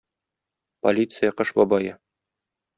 Полиция 0.85 1.31
Кыш 1.37 1.49
бабае 1.61 1.93